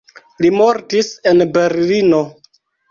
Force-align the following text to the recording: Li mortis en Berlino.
Li 0.45 0.49
mortis 0.61 1.13
en 1.33 1.47
Berlino. 1.59 2.25